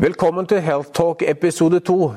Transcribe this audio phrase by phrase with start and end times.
[0.00, 2.14] Velkommen til Health Talk episode to.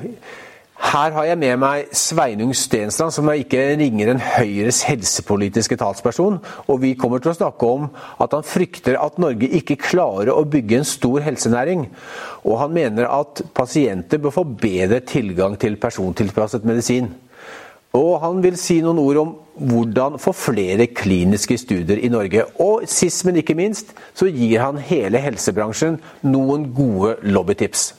[0.80, 6.38] Her har jeg med meg Sveinung Stensland, som er ikke ringer en Høyres helsepolitiske talsperson.
[6.72, 7.90] Og vi kommer til å snakke om
[8.24, 11.84] at han frykter at Norge ikke klarer å bygge en stor helsenæring.
[12.48, 17.12] Og han mener at pasienter bør få bedre tilgang til persontilpasset medisin.
[17.96, 22.44] Og han vil si noen ord om hvordan få flere kliniske studier i Norge.
[22.60, 27.94] Og sist, men ikke minst, så gir han hele helsebransjen noen gode lobbytips.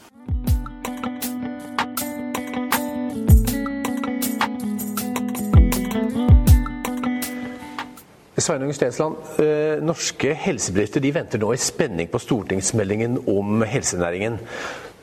[8.36, 14.38] Sveinung Stensland, eh, norske helsebedrifter de venter nå i spenning på stortingsmeldingen om helsenæringen.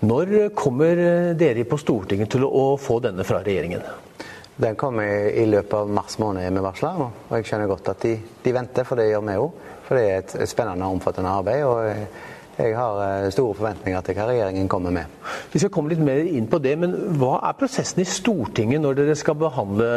[0.06, 3.82] Når kommer dere på Stortinget til å få denne fra regjeringen?
[4.56, 6.94] Den kommer i løpet av mars måned, er vi varsla.
[7.02, 9.66] Og jeg skjønner godt at de, de venter, for det gjør vi òg.
[9.88, 11.64] For det er et, spennende og omfattende arbeid.
[11.66, 15.10] og jeg har eh, store forventninger til hva regjeringen kommer med.
[15.50, 19.00] Vi skal komme litt mer inn på det, men hva er prosessen i Stortinget når
[19.00, 19.88] dere skal behandle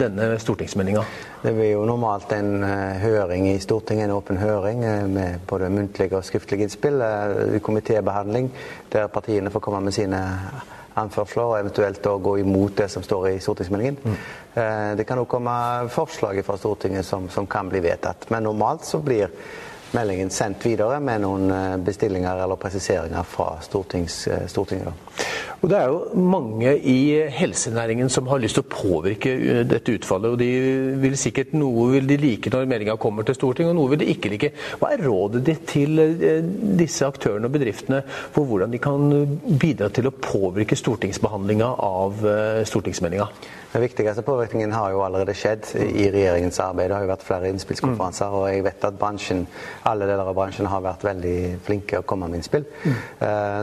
[0.00, 1.04] denne stortingsmeldinga?
[1.44, 4.82] Det blir jo normalt en uh, høring i Stortinget, en åpen høring
[5.14, 6.98] med både muntlige og skriftlige innspill.
[7.62, 8.50] Komitébehandling
[8.90, 10.24] der partiene får komme med sine
[10.96, 13.98] anførsler, og eventuelt å gå imot det som står i stortingsmeldingen.
[14.02, 14.18] Mm.
[14.96, 15.52] Det kan òg komme
[15.92, 18.30] forslag fra Stortinget som, som, kan bli vedtatt.
[18.32, 19.28] Men normalt så blir
[19.94, 24.92] meldingen sendt videre med noen bestillinger eller presiseringer fra Stortinget.
[25.62, 26.98] Og Det er jo mange i
[27.32, 30.30] helsenæringen som har lyst til å påvirke dette utfallet.
[30.30, 30.50] og de
[31.00, 34.10] vil sikkert Noe vil de like når meldinga kommer til Stortinget, og noe vil de
[34.12, 34.52] ikke like.
[34.78, 35.96] Hva er rådet ditt til
[36.76, 39.10] disse aktørene og bedriftene for hvordan de kan
[39.58, 42.26] bidra til å påvirke stortingsbehandlinga av
[42.68, 43.30] stortingsmeldinga?
[43.76, 46.88] Den viktigste påvirkningen har jo allerede skjedd i regjeringens arbeid.
[46.88, 49.42] Det har jo vært flere innspillskonferanser, og jeg vet at bransjen,
[49.84, 51.34] alle deler av bransjen har vært veldig
[51.66, 52.64] flinke å komme med innspill.
[52.86, 52.96] Mm.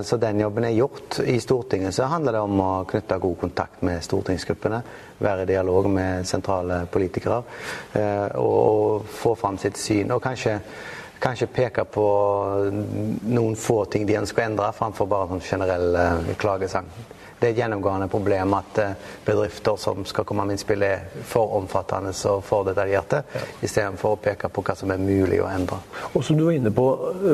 [0.05, 1.17] Så den jobben er gjort.
[1.25, 4.83] I Stortinget så handler det om å knytte god kontakt med stortingsgruppene.
[5.25, 7.41] Være i dialog med sentrale politikere
[8.37, 10.13] og få fram sitt syn.
[10.13, 10.59] og kanskje
[11.23, 12.05] kanskje peke på
[13.31, 16.89] noen få ting de ønsker å endre, framfor bare en sånn generell klagesang
[17.43, 21.57] det er et gjennomgående problem at eh, bedrifter som skal komme med innspill, er for
[21.57, 23.47] omfattende og for detaljerte, ja.
[23.67, 25.81] istedenfor å peke på hva som er mulig å endre.
[26.13, 26.85] Og som du var inne på,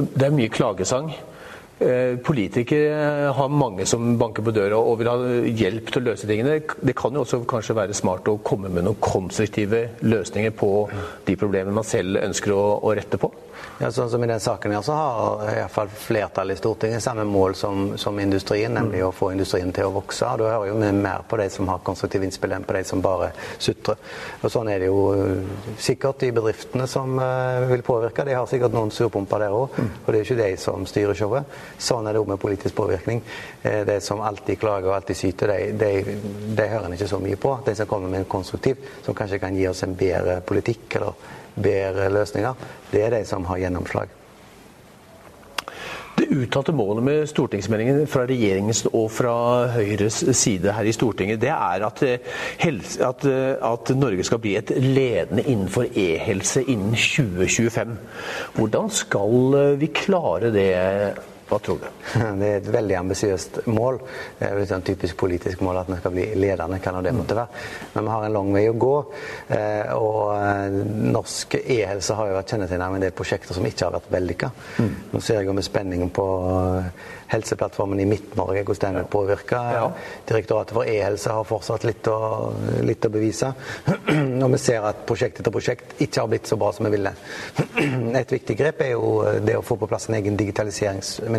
[0.10, 1.12] det er mye klagesang.
[1.80, 6.28] Eh, politikere har mange som banker på døra og vil ha hjelp til å løse
[6.28, 6.58] tingene.
[6.82, 10.72] Det kan jo også kanskje være smart å komme med noen konstruktive løsninger på
[11.30, 13.30] de problemene man selv ønsker å, å rette på?
[13.80, 17.04] Ja, sånn som I den saken her så har i hvert fall flertallet i Stortinget
[17.04, 19.06] samme mål som, som industrien, nemlig mm.
[19.08, 20.28] å få industrien til å vokse.
[20.28, 22.84] og Da hører jo vi mer på de som har konstruktive innspill, enn på de
[22.84, 23.96] som bare sutrer.
[24.44, 28.28] Og Sånn er det jo eh, sikkert i bedriftene som uh, vil påvirke.
[28.28, 29.90] De har sikkert noen surpumper der òg, mm.
[30.04, 31.58] og det er jo ikke de som styrer showet.
[31.80, 33.24] Sånn er det òg med politisk påvirkning.
[33.64, 36.20] Uh, de som alltid klager og alltid syter, de, de,
[36.52, 37.56] de hører en ikke så mye på.
[37.64, 41.00] De som kommer med en konstruktiv, som kanskje kan gi oss en bedre politikk.
[41.00, 42.54] eller bedre løsninger,
[42.92, 44.16] det er de som har gjennomslag.
[46.20, 49.36] Det uttalte målet med stortingsmeldingen fra regjeringens og fra
[49.72, 52.04] Høyres side her i Stortinget, det er at,
[52.60, 53.24] helse, at,
[53.64, 57.96] at Norge skal bli et ledende innenfor e-helse innen 2025.
[58.58, 60.70] Hvordan skal vi klare det?
[61.50, 61.88] Hva tror du?
[62.40, 64.00] Det er et veldig ambisiøst mål.
[64.40, 67.38] Det er et typisk politisk mål at vi skal bli ledende, hva nå det måtte
[67.38, 67.64] være.
[67.96, 68.96] Men vi har en lang vei å gå.
[69.58, 70.80] Eh, og eh,
[71.16, 74.52] norsk e-helse har jo vært kjennetegnet med en del prosjekter som ikke har vært vellykka.
[74.78, 74.92] Mm.
[75.14, 76.28] Nå ser jeg jo med spenning på
[77.30, 79.60] Helseplattformen i Midt-Norge, hvordan den vil påvirke.
[80.30, 82.18] Direktoratet for e-helse har fortsatt litt å,
[82.86, 83.52] litt å bevise.
[84.46, 87.14] Og vi ser at prosjekt etter prosjekt ikke har blitt så bra som vi ville.
[88.22, 89.12] Et viktig grep er jo
[89.46, 91.39] det å få på plass en egen digitaliseringsminister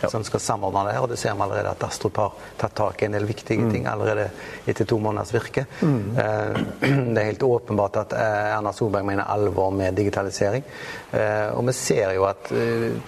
[0.00, 0.10] ja.
[0.10, 0.98] som skal samordne det.
[1.00, 3.70] Og det ser vi allerede at Astrup har tatt tak i en del viktige mm.
[3.72, 4.28] ting allerede
[4.68, 5.66] etter to måneders virke.
[5.80, 6.18] Mm.
[6.18, 6.60] Eh,
[7.14, 10.66] det er helt åpenbart at eh, Erna Solberg mener alvor med digitalisering.
[11.12, 12.52] Eh, og vi ser jo at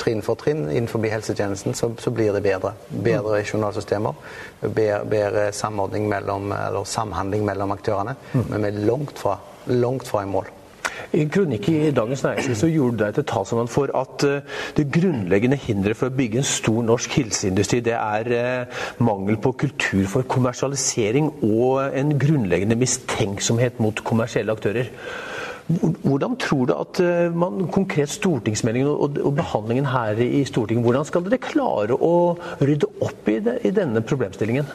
[0.00, 2.74] trinn for trinn innenfor helsetjenesten så, så blir det bedre.
[2.88, 3.46] Bedre mm.
[3.46, 4.24] journalsystemer,
[4.62, 8.16] bedre, bedre samordning mellom, eller samhandling mellom aktørene.
[8.32, 8.48] Mm.
[8.48, 9.38] Men vi er langt fra,
[9.70, 10.50] langt fra i mål.
[11.12, 14.88] I en kronikk i Dagens Næringsliv så gjorde deg til talsmann for at uh, det
[14.94, 20.06] grunnleggende hinderet for å bygge en stor norsk helseindustri, det er uh, mangel på kultur
[20.10, 24.90] for kommersialisering og en grunnleggende mistenksomhet mot kommersielle aktører.
[26.02, 31.24] Hvordan tror du at eh, man, konkret stortingsmeldingen og, behandlingen her i Stortinget, hvordan skal
[31.26, 34.68] dere klare å rydde opp i, det, i denne problemstillingen?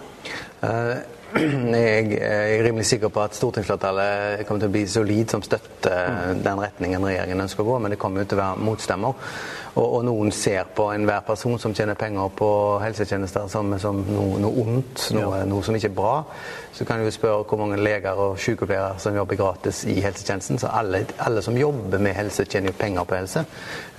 [0.63, 0.95] Uh,
[1.37, 6.43] jeg er rimelig sikker på at stortingsflertallet kommer til å bli solid som støtter mm.
[6.45, 9.31] den retningen regjeringen ønsker å gå, men det kommer jo til å være motstemmer.
[9.77, 12.49] Og, og, noen ser på enhver person som tjener penger på
[12.81, 16.15] helsetjenester som, som noe, noe, ondt, noe, noe, som ikke er bra.
[16.73, 20.61] Så kan du spørre hvor mange leger og sykepleiere som jobber gratis i helsetjenesten.
[20.61, 23.45] Så alle, alle som jobber med helse, tjener jo penger på helse.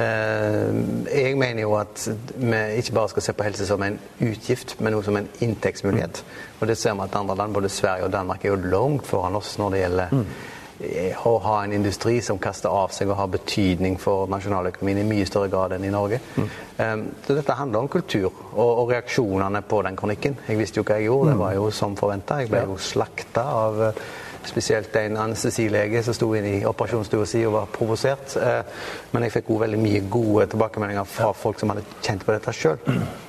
[0.02, 0.82] Eh,
[1.14, 4.98] jeg mener jo at vi ikke bare skal se på helse som en utgift, men
[4.98, 6.24] også som en inntektsmulighet.
[6.58, 9.38] Og det ser vi at andre land, både Sverige og Danmark, er jo langt foran
[9.38, 10.30] oss når det gjelder mm
[10.78, 15.26] å ha en industri som kaster av seg og har betydning for nasjonaløkonomien i mye
[15.26, 16.20] større grad enn i Norge.
[16.38, 17.02] Mm.
[17.26, 20.38] Så dette handler om kultur og, og, reaksjonene på den kronikken.
[20.46, 22.38] Jeg visste jo hva jeg gjorde, det var jo som forventa.
[22.44, 24.04] Jeg ble jo slakta av uh,
[24.46, 28.38] spesielt en anestesilege som sto inne i operasjonsstua si og var provosert.
[28.38, 28.62] Uh,
[29.10, 32.54] men jeg fikk også veldig mye gode tilbakemeldinger fra folk som hadde kjent på dette
[32.54, 32.78] sjøl.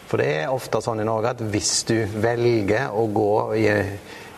[0.10, 3.68] For det er ofte sånn i Norge at hvis du velger å gå i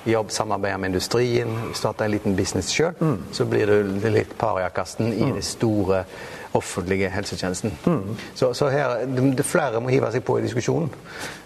[0.04, 3.18] jobb, samarbeide med industrien, starte en liten business sjøl, mm.
[3.32, 5.36] så blir du litt pariakasten i mm.
[5.38, 6.06] det store
[6.52, 7.72] offentlige helsetjenesten.
[7.86, 8.16] Mm.
[8.34, 10.90] Så, så, her, det, flere må hive seg på i diskusjonen.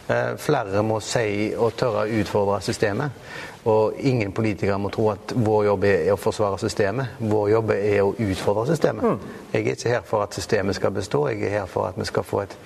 [0.07, 3.28] Eh, flere må si og tørre å utfordre systemet.
[3.69, 7.19] Og ingen politikere må tro at vår jobb er å forsvare systemet.
[7.19, 9.06] Vår jobb er å utfordre systemet.
[9.06, 9.36] Mm.
[9.54, 12.06] Jeg er ikke her for at systemet skal bestå, jeg er her for at vi
[12.06, 12.57] skal få et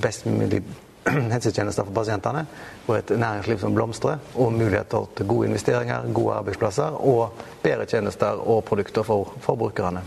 [0.00, 0.62] best mulig
[1.34, 2.46] helsetjenester for pasientene,
[2.86, 7.32] og et næringsliv som blomstrer, og muligheter til gode investeringer, gode arbeidsplasser og
[7.62, 10.02] bedre tjenester og produkter for forbrukerne.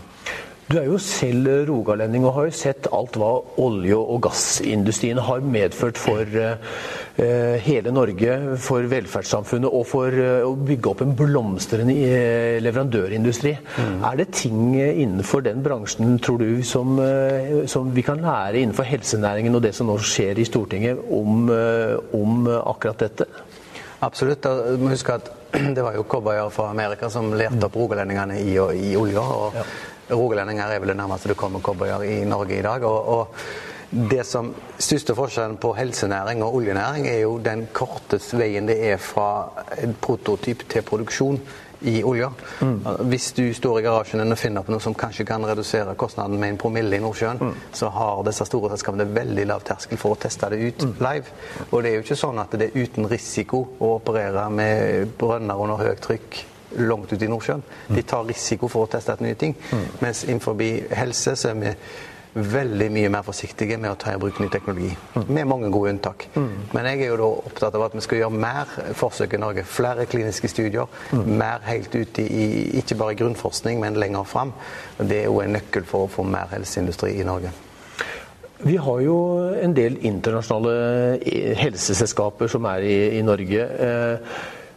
[0.70, 5.42] Du er jo selv rogalending og har jo sett alt hva olje- og gassindustrien har
[5.42, 11.98] medført for uh, hele Norge, for velferdssamfunnet og for uh, å bygge opp en blomstrende
[11.98, 13.56] uh, leverandørindustri.
[13.80, 13.98] Mm.
[14.12, 17.02] Er det ting innenfor den bransjen, tror du, som,
[17.66, 21.50] som, vi kan lære innenfor helsenæringen og det som nå skjer i Stortinget, om,
[22.14, 23.26] om akkurat dette?
[24.06, 24.46] Absolutt.
[24.46, 25.34] Du må huske at
[25.76, 29.26] det var jo cowboyer fra Amerika som lærte opp rogalendingene i, i olja.
[29.26, 29.72] og ja
[30.10, 32.84] rogalendinger er vel det nærmeste du kommer cowboyer i Norge i dag.
[32.84, 33.26] og, og
[33.90, 39.00] det som største forskjellen på helsenæring og oljenæring er jo den korteste veien det er
[39.02, 39.50] fra
[39.82, 41.40] en prototyp til produksjon
[41.80, 42.28] i olja.
[42.60, 42.84] Mm.
[43.08, 46.38] Hvis du står i garasjen din og finner på noe som kanskje kan redusere kostnaden
[46.38, 47.56] med en promille i Nordsjøen, mm.
[47.74, 50.94] så har disse store selskapene veldig lav terskel for å teste det ut mm.
[51.00, 51.34] live.
[51.70, 55.66] Og det er jo ikke sånn at det er uten risiko å operere med brønner
[55.66, 56.44] under høyt trykk
[56.78, 57.62] langt ute i Nordsjøen.
[57.88, 59.56] De tar risiko for å teste ut nye ting.
[59.72, 59.84] Mm.
[60.04, 60.62] Mens innenfor
[60.96, 61.74] helse så er vi
[62.30, 64.90] veldig mye mer forsiktige med å ta i bruk ny teknologi.
[65.16, 65.24] Mm.
[65.34, 66.28] Med mange gode unntak.
[66.36, 66.50] Mm.
[66.76, 69.64] Men jeg er jo da opptatt av at vi skal gjøre mer forsøk i Norge.
[69.66, 70.86] Flere kliniske studier.
[71.10, 71.32] Mm.
[71.40, 72.44] Mer helt ute i
[72.78, 74.54] ikke bare grunnforskning, men lenger fram.
[75.00, 77.50] Det er jo en nøkkel for å få mer helseindustri i Norge.
[78.60, 79.16] Vi har jo
[79.56, 80.72] en del internasjonale
[81.56, 83.64] helseselskaper som er i, i Norge.
[83.64, 84.18] Eh, Eh,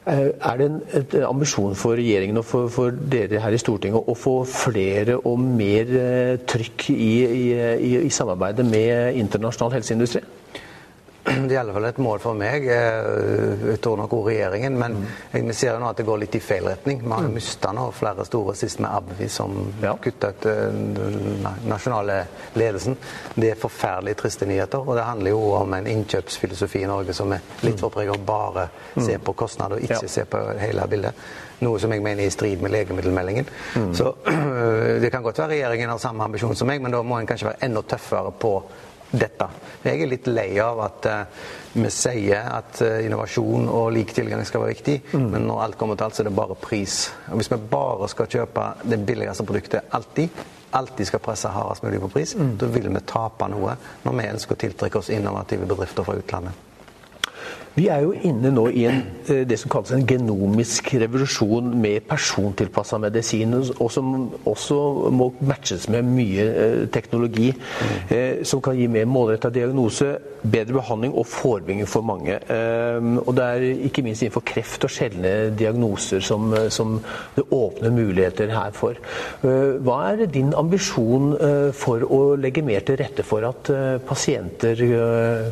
[0.06, 4.16] er det en, en ambisjon for regjeringen og for, for, dere her i Stortinget å
[4.18, 5.94] få flere og mer
[6.50, 7.14] trykk trykk i,
[7.78, 10.22] i, i samarbeidet med internasjonal helseindustri?
[11.24, 14.76] Det er i alle fall et mål for meg, Jeg tror nok regjeringen.
[14.80, 15.46] Men mm.
[15.48, 17.00] vi ser jo nå at det går litt i feil retning.
[17.04, 17.34] Vi har mm.
[17.34, 19.96] mista flere store, sist med Abvi, som ja.
[20.04, 22.26] kutta ut den nasjonale
[22.60, 22.98] ledelsen.
[23.36, 24.84] Det er forferdelig triste nyheter.
[24.84, 28.28] Og det handler jo om en innkjøpsfilosofi i Norge som er litt for preget av
[28.28, 29.06] bare mm.
[29.08, 30.14] se på kostnader og ikke ja.
[30.18, 31.26] se på hele bildet.
[31.64, 33.48] Noe som jeg mener er i strid med legemiddelmeldingen.
[33.80, 33.92] Mm.
[33.96, 34.12] Så
[35.04, 37.54] det kan godt være regjeringen har samme ambisjon som meg, men da må en kanskje
[37.54, 38.58] være enda tøffere på
[39.14, 39.48] dette.
[39.84, 44.42] Jeg er litt lei av at uh, vi sier at uh, innovasjon og lik tilgang
[44.48, 45.30] skal være viktig, mm.
[45.36, 46.98] men når alt kommer til alt, så er det bare pris.
[47.30, 50.44] Og Hvis vi bare skal kjøpe det billigste produktet alltid,
[50.74, 52.54] alltid skal presse hardest mulig på pris, mm.
[52.62, 56.73] da vil vi tape noe når vi ønsker å tiltrekke oss innovative bedrifter fra utlandet.
[57.74, 62.06] Vi er jo inne nå i en, eh, det som kalles en genomisk revolusjon med
[62.06, 64.78] persontilpassa medisin, og som også
[65.10, 68.44] må matches med mye eh, teknologi mm.
[68.46, 70.12] som kan gi mer målretta diagnose,
[70.44, 72.36] bedre behandling og forebygging for mange.
[73.24, 76.98] Og det er ikke minst innenfor kreft og sjeldne diagnoser som, som
[77.38, 79.00] det åpner muligheter her for.
[79.42, 81.32] Hva er din ambisjon
[81.80, 83.72] for å legge mer til rette for at
[84.08, 84.84] pasienter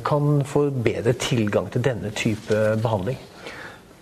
[0.08, 3.20] kan få bedre tilgang til denne type behandling?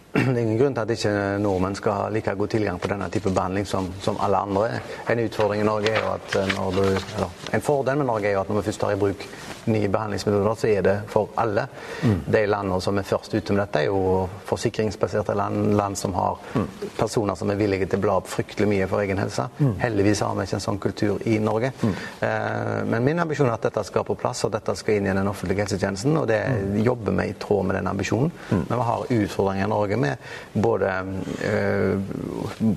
[0.10, 1.12] Det er ingen grunn til at ikke
[1.44, 4.80] nordmenn skal ha like god tilgang på denne type behandling som, som alle andre.
[5.10, 8.34] En utfordring i Norge er jo at når du, eller, en fordel med Norge er
[8.38, 9.28] jo at når vi først tar i bruk
[9.66, 11.66] nye behandlingsmetoder, så er det for alle.
[12.04, 12.20] Mm.
[12.26, 16.40] De landene som er først ute med dette, er jo forsikringsbaserte land, land som har
[16.54, 16.68] mm.
[16.98, 19.48] personer som er villige til å bla opp fryktelig mye for egen helse.
[19.60, 19.74] Mm.
[19.82, 21.72] Heldigvis har vi ikke en sånn kultur i Norge.
[21.82, 21.96] Mm.
[22.28, 25.16] Eh, men min ambisjon er at dette skal på plass, og dette skal inn i
[25.16, 26.18] den offentlige helsetjenesten.
[26.22, 26.80] Og det mm.
[26.86, 28.34] jobber vi i tråd med den ambisjonen.
[28.50, 28.64] Mm.
[28.70, 30.96] Men vi har utfordringer i Norge med både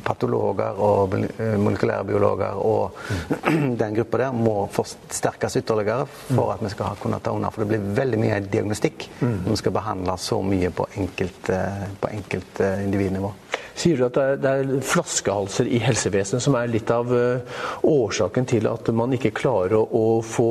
[0.05, 1.17] patologer og
[1.62, 2.99] molekylære biologer, og
[3.83, 7.50] den gruppa der må forsterkes ytterligere for at vi skal kunne ta unna.
[7.52, 11.52] For det blir veldig mye diagnostikk når vi skal behandle så mye på enkelt,
[12.00, 13.33] på enkelt individnivå.
[13.79, 17.62] Sier du at det er, det er, flaskehalser i helsevesenet som er litt av uh,
[17.88, 20.49] årsaken til at man ikke klarer å, å få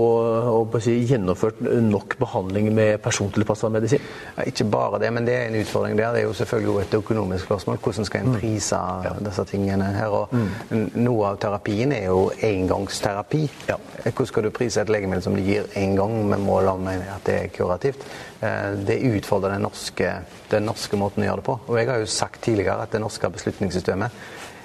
[0.51, 4.01] å si, gjennomført nok behandling med persontilpassa medisin?
[4.37, 6.15] Ja, ikke bare det, men det er en utfordring der.
[6.15, 7.81] Det er jo selvfølgelig et økonomisk spørsmål.
[7.81, 8.39] Hvordan skal en mm.
[8.39, 9.05] prise mm.
[9.07, 9.13] ja.
[9.29, 10.17] disse tingene her?
[10.21, 10.89] Og mm.
[11.01, 13.43] Noe av terapien er jo engangsterapi.
[13.69, 13.77] Ja.
[14.07, 17.25] Hvordan skal du prise et legemiddel som du gir én gang med mål om at
[17.27, 18.05] det er kurativt?
[18.41, 20.11] Eh, det utfordrer den norske,
[20.49, 21.55] den norske, måten å gjøre det på.
[21.67, 24.11] Og jeg har jo sagt tidligere at den norske beslutningssystemet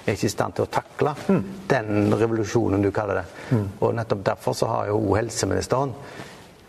[0.07, 1.43] er ikke i stand til å takle mm.
[1.67, 3.25] den revolusjonen du kaller det.
[3.51, 3.65] Mm.
[3.83, 5.93] Og nettopp derfor så har jo helseministeren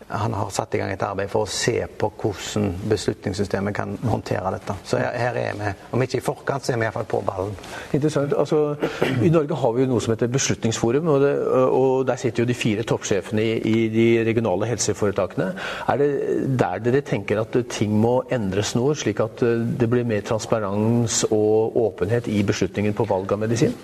[0.09, 4.53] han har satt i gang et arbeid for å se på hvordan beslutningssystemet kan håndtere
[4.55, 4.75] dette.
[4.87, 7.53] Så her, er vi, om ikke i forkant, så er vi iallfall på ballen.
[7.93, 8.33] Interessant.
[8.33, 8.75] Altså,
[9.21, 11.33] I Norge har vi jo noe som heter Beslutningsforum, og, det,
[11.77, 15.51] og der sitter jo de fire toppsjefene i, i, de regionale helseforetakene.
[15.93, 16.11] Er det
[16.59, 21.77] der dere tenker at ting må endres nå, slik at det blir mer transparens og
[21.85, 23.77] åpenhet i beslutningen på valg av medisin?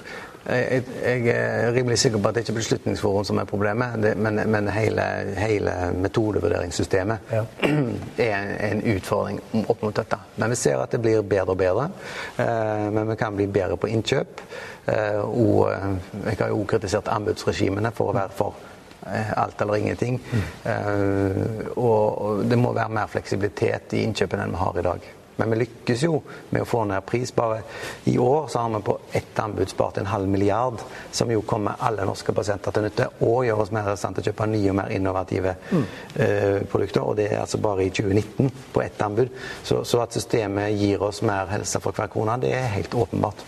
[0.46, 4.12] Jeg, jeg, er rimelig sikker på at det ikke er Beslutningsforum som er problemet, det,
[4.18, 5.06] men, men, hele,
[5.40, 7.42] hele metodevurderingssystemet ja.
[8.28, 10.20] er en utfordring opp mot dette.
[10.36, 11.90] Men vi ser at det blir bedre og bedre.
[12.38, 14.46] Eh, men vi kan bli bedre på innkjøp.
[14.86, 15.90] Eh, og eh,
[16.30, 18.64] jeg har jo kritisert anbudsregimene for å være for
[19.06, 20.16] alt eller ingenting.
[20.18, 21.76] Mm.
[21.78, 25.06] Og det må være mer fleksibilitet i innkjøpene enn vi har i dag.
[25.36, 27.32] Men vi lykkes jo med å få ned pris.
[27.36, 27.62] Bare
[28.12, 31.80] i år så har vi på ett anbud spart en halv milliard, som jo kommer
[31.80, 34.72] alle norske pasienter til nytte, og gjør oss mer i stand til å kjøpe nye
[34.72, 35.86] og mer innovative mm.
[36.16, 37.04] eh, produkter.
[37.04, 39.36] Og det er altså bare i 2019 på ett anbud.
[39.64, 43.46] Så, så at systemet gir oss mer helse for hver krone, det er helt åpenbart.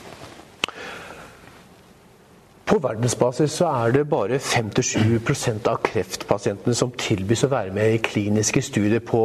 [2.67, 8.01] På verdensbasis så er det bare 5-7% av kreftpasientene som tilbys å være med i
[8.03, 9.21] kliniske studier på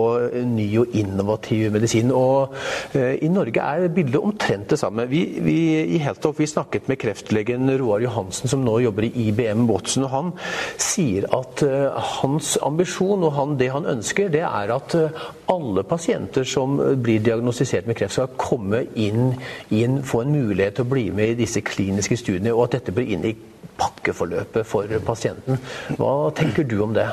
[0.47, 2.13] ny og innovativ medisin.
[2.15, 2.55] Og
[2.95, 5.09] eh, I Norge er bildet omtrent det samme.
[5.11, 5.57] Vi, vi
[5.97, 10.07] i Heltoff vi snakket med kreftlegen Roar Johansen, som nå jobber i IBM Watson.
[10.07, 10.31] og Han
[10.79, 15.19] sier at eh, hans ambisjon og han, det han ønsker, det er at eh,
[15.51, 19.35] alle pasienter som blir diagnostisert med kreft, skal komme inn,
[19.75, 22.95] inn, få en mulighet til å bli med i disse kliniske studiene, og at dette
[22.95, 23.32] blir inn i
[23.79, 25.61] pakkeforløpet for pasienten.
[25.99, 27.09] Hva tenker du om det?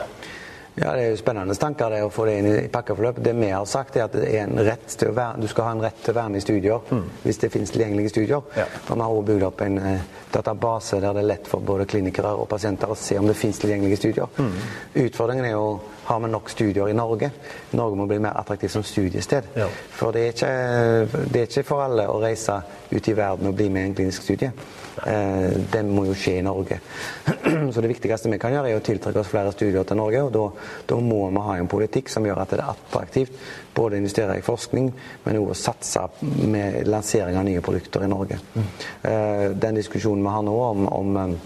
[0.79, 3.23] Ja, Det er jo spennende tanker det å få det inn i pakkeforløpet.
[3.23, 6.31] Det vi har sagt er at være, du skal ha en rett til å være
[6.31, 7.03] med i studier mm.
[7.25, 8.45] hvis det finnes tilgjengelige studier.
[8.55, 8.67] Ja.
[8.87, 11.87] Og Vi har også bygd opp en eh, database der det er lett for både
[11.89, 14.31] klinikere og pasienter å se om det finnes tilgjengelige studier.
[14.37, 14.53] Mm.
[15.03, 15.65] Utfordringen er jo
[16.09, 17.29] har vi nok studier i Norge.
[17.77, 19.51] Norge må bli mer attraktivt som studiested.
[19.53, 19.67] Ja.
[19.93, 22.55] For det er, ikke, det er, ikke, for alle å reise
[22.89, 24.49] ut i verden og bli med i en klinisk studie.
[25.05, 26.79] Eh, den må jo skje i Norge.
[27.73, 30.25] Så det viktigste vi kan gjøre, er å tiltrekke oss flere studier til Norge.
[30.25, 30.47] Og da,
[30.89, 33.47] da må vi ha en politikk som gjør at det er attraktivt
[33.77, 34.91] både å investere i forskning,
[35.27, 38.41] men òg å satse med lansering av nye produkter i Norge.
[38.57, 38.69] Mm.
[39.13, 41.41] Eh, den diskusjonen vi har nå om, om um,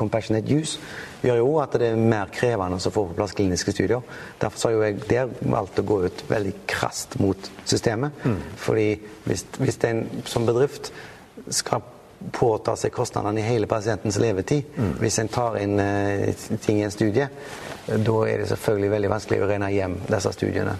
[0.00, 0.80] compassionate use
[1.22, 4.02] gjør jo at det er mer krevende å få på plass kliniske studier.
[4.42, 8.14] Derfor har jeg der valgt å gå ut veldig krast mot systemet.
[8.26, 8.38] Mm.
[8.60, 8.86] Fordi
[9.26, 10.92] hvis, hvis en som bedrift
[11.50, 11.82] skal
[12.30, 14.68] påta seg kostnadene i hele pasientens levetid.
[14.76, 14.94] Mm.
[15.02, 17.28] Hvis en tar inn uh, ting i en studie,
[17.88, 20.76] da er det selvfølgelig veldig vanskelig å regne hjem disse studiene.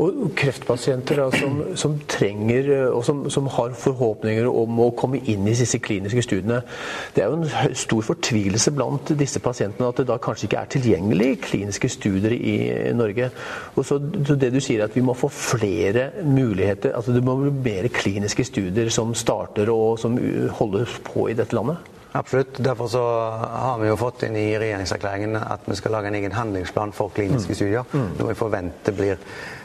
[0.00, 5.20] Og kreftpasienter da, som, som, trenger eh, og som, som, har forhåpninger om å komme
[5.28, 6.62] inn i disse kliniske studiene.
[7.12, 10.72] Det er jo en stor fortvilelse blant disse pasientene at det da kanskje ikke er
[10.72, 12.56] tilgjengelig kliniske studier i
[12.96, 13.28] Norge.
[13.76, 17.24] Og så, så det du sier er at vi må få flere muligheter, altså det
[17.26, 20.16] må bli mer kliniske studier som starter og som
[20.56, 21.92] holdes på i dette landet?
[22.12, 22.58] Absolutt.
[22.58, 23.02] Derfor så
[23.52, 27.12] har vi jo fått inn i regjeringserklæringen at vi skal lage en egen handlingsplan for
[27.14, 27.56] kliniske mm.
[27.56, 27.88] studier.
[27.92, 28.10] Mm.
[28.18, 29.22] Noe vi forventer blir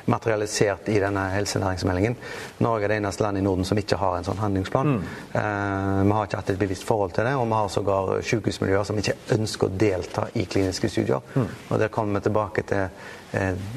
[0.08, 2.16] materialisert i denne helsenæringsmeldingen.
[2.64, 4.94] Norge er det eneste landet i Norden som ikke har en sånn handlingsplan.
[4.94, 5.04] Mm.
[5.42, 8.88] Eh, vi har ikke hatt et bevisst forhold til det, og vi har sågar sykehusmiljøer
[8.88, 11.24] som ikke ønsker å delta i kliniske studier.
[11.36, 11.48] Mm.
[11.68, 12.88] Og Der kommer vi tilbake til
[13.36, 13.72] eh,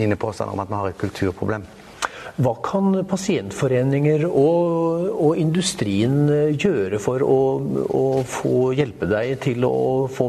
[0.00, 1.68] mine påstander om at vi har et kulturproblem.
[2.34, 6.26] Hva kan pasientforeninger og, og industrien
[6.58, 7.38] gjøre for å,
[7.86, 9.76] å, få hjelpe deg til å
[10.10, 10.26] få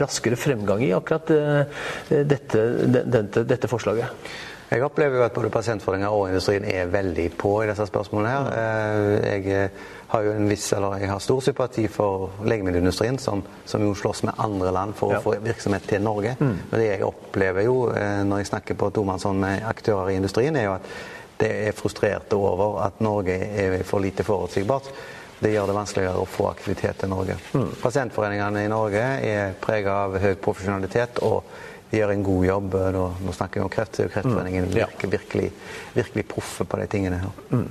[0.00, 1.86] raskere fremgang i akkurat eh,
[2.26, 4.26] dette, dette, dette forslaget?
[4.66, 8.48] Jeg opplever jo at både pasientforeninger og industrien er veldig på i disse spørsmålene her.
[8.58, 13.44] Eh, jeg eh, har jo en viss, eller jeg har stor sympati for legemiddelindustrien, som,
[13.64, 15.20] som jo slåss med andre land for ja.
[15.20, 16.34] å få virksomhet til Norge.
[16.40, 16.56] Mm.
[16.72, 20.58] Men det jeg opplever jo eh, når jeg snakker på tomannshånd med aktører i industrien,
[20.58, 20.90] er jo at
[21.40, 24.90] det er frustrerte over at Norge er for lite forutsigbart.
[25.36, 27.36] Det gjør det vanskeligere å få aktivitet til Norge.
[27.52, 27.68] Mm.
[27.82, 31.44] Pasientforeningene i Norge er preget av høy profesjonalitet og
[31.90, 32.76] de gjør en god jobb.
[32.96, 34.74] Nå, nå snakker vi om kreft, så Kreftforeningen mm.
[34.74, 35.50] virker virkelig,
[35.94, 37.40] virkelig proffe på de tingene her.
[37.52, 37.68] Mm.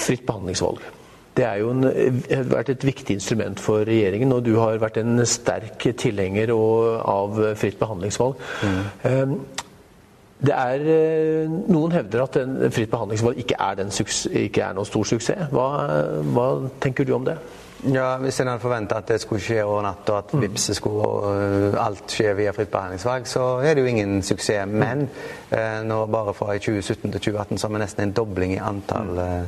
[0.00, 0.82] Fritt behandlingsvalg.
[1.34, 1.86] Det er jo en,
[2.30, 7.40] har vært et viktig instrument for regjeringen, og du har vært en sterk tilhenger av
[7.58, 8.38] fritt behandlingsvalg.
[8.62, 9.38] Mm.
[10.40, 13.84] Det er, eh, Noen hevder at en fritt behandlingsvalg ikke er,
[14.44, 15.50] ikke er noen stor suksess.
[15.54, 15.68] Hva,
[16.34, 16.48] hva,
[16.80, 17.38] tenker du om det?
[17.92, 20.40] Ja, Hvis en hadde forventa at det skulle skje over natt, og at mm.
[20.40, 24.66] vips skulle uh, alt skje via fritt behandlingsvalg, så er det jo ingen suksess.
[24.66, 25.08] Men
[25.52, 29.20] uh, nå bare fra 2017 til 2018 så har vi nesten en dobling i antall
[29.24, 29.42] Eh,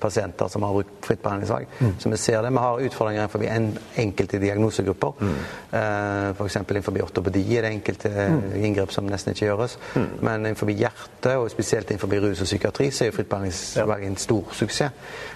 [0.00, 1.66] pasienter som har brukt fritt behandlingsvalg.
[1.78, 1.92] Mm.
[1.98, 2.50] Så vi ser det.
[2.50, 5.12] Vi har utfordringer innenfor en, enkelte diagnosegrupper.
[5.20, 5.34] Mm.
[5.70, 6.56] Eh, F.eks.
[6.56, 8.42] innenfor ortopedi er det enkelte mm.
[8.64, 9.78] inngrep som nesten ikke gjøres.
[9.94, 10.08] Mm.
[10.20, 14.52] Men innenfor hjerte, og spesielt innenfor rus og psykiatri, så er fritt behandlingsvalg en stor
[14.52, 14.92] suksess.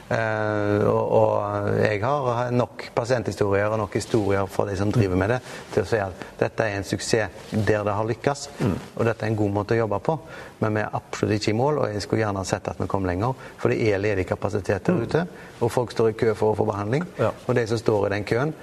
[0.09, 5.35] Eh, og, og, jeg har nok pasienthistorier og nok historier for de som driver med
[5.35, 5.39] det,
[5.75, 8.47] til å si at dette er en suksess der det har lykkes.
[8.63, 8.75] Mm.
[8.97, 10.17] Og dette er en god måte å jobbe på.
[10.63, 13.07] Men vi er absolutt ikke i mål, og jeg skulle gjerne sett at vi kom
[13.09, 13.47] lenger.
[13.61, 15.05] For det er ledig kapasitet der mm.
[15.05, 15.25] ute,
[15.61, 17.07] og folk står i kø for å få behandling.
[17.21, 18.57] Og de som står i den køen,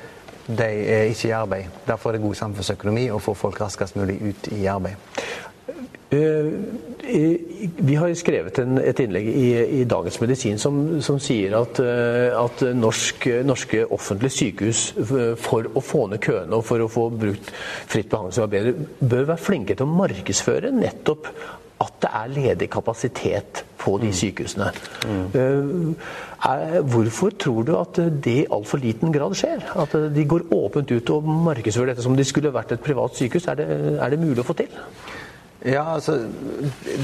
[0.45, 1.77] de er ikke i arbeid.
[1.87, 4.97] Derfor er det god samfunnsøkonomi å få folk raskest mulig ut i arbeid.
[6.15, 7.39] Eh,
[7.77, 12.31] vi har skrevet en, et innlegg i, i, Dagens Medisin som, som sier at, eh,
[12.35, 14.85] at norsk, norske offentlige sykehus
[15.41, 17.51] for å få ned køene og for å få brukt
[17.91, 21.29] fritt behandling bedre, bør være flinke til å markedsføre nettopp
[21.83, 24.15] at det er ledig kapasitet på de mm.
[24.15, 24.69] sykehusene.
[25.11, 25.95] Mm.
[26.47, 29.65] Er, hvorfor tror du at det i altfor liten grad skjer?
[29.83, 33.19] At de går åpent ut og markedsfører dette som om de skulle vært et privat
[33.19, 33.49] sykehus?
[33.51, 33.67] Er det,
[33.99, 34.71] er det mulig å få til?
[35.65, 36.19] Ja, altså,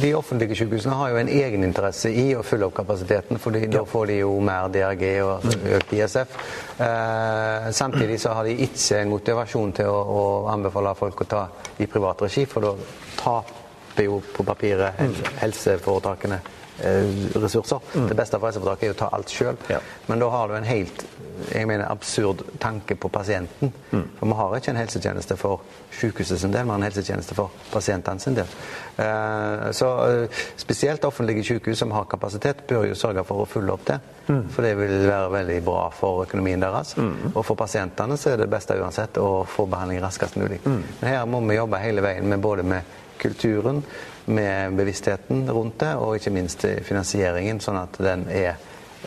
[0.01, 3.65] De offentlige sykehusene har jo en egeninteresse i å fylle opp kapasiteten, for ja.
[3.74, 5.48] da får de jo mer DRG og
[5.80, 6.36] økt ISF.
[6.77, 11.44] Eh, samtidig så har de ikke en motivasjon til å, å, anbefale folk å ta
[11.82, 12.75] i privat regi, for da
[13.18, 15.01] taper jo på papiret
[15.41, 17.82] helseforetakene eh, ressurser.
[17.96, 18.08] Mm.
[18.10, 19.82] Det beste for helseforetaket er å ta alt sjøl, ja.
[20.08, 21.06] men da har du en helt
[21.50, 23.72] jeg mener, absurd tanke på pasienten.
[23.91, 24.04] Mm.
[24.20, 25.63] For vi har ikke en helsetjeneste for
[25.98, 28.52] sykehuset sin del, vi har en helsetjeneste for pasientene sin del.
[28.98, 33.76] Uh, så uh, spesielt offentlige sykehus som har kapasitet, bør jo sørge for å følge
[33.76, 34.00] opp det.
[34.28, 34.44] Mm.
[34.54, 36.96] For det vil være veldig bra for økonomien deres.
[36.98, 37.32] Mm.
[37.34, 40.62] Og for pasientene så er det beste uansett å få behandling raskest mulig.
[40.65, 40.82] Mm.
[41.02, 43.84] Men her må vi jobbe hele veien med både med kulturen,
[44.25, 48.60] med bevisstheten rundt det, og ikke minst finansieringen, sånn at den, er,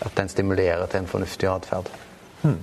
[0.02, 1.90] at den stimulerer til en fornuftig atferd.
[2.42, 2.60] Hmm.